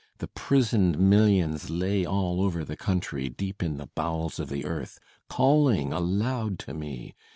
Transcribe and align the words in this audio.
The 0.17 0.29
prisoned 0.29 0.97
millions 0.97 1.69
lay 1.69 2.07
all 2.07 2.41
over 2.41 2.65
the 2.65 2.75
country, 2.75 3.29
deep 3.29 3.61
in 3.61 3.77
the 3.77 3.85
bowels 3.93 4.39
of 4.39 4.49
the 4.49 4.65
earth, 4.65 4.97
calling 5.29 5.93
aloud 5.93 6.57
to 6.65 6.73
me! 6.73 7.13